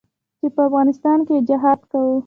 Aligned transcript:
چې 0.39 0.47
په 0.55 0.61
افغانستان 0.67 1.19
کښې 1.27 1.35
يې 1.37 1.45
جهاد 1.49 1.79
کاوه. 1.91 2.17